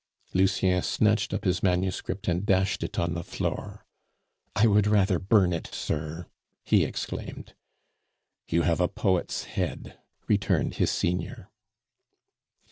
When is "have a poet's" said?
8.63-9.43